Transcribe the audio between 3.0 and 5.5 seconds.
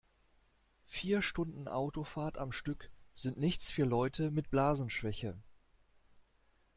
sind nichts für Leute mit Blasenschwäche.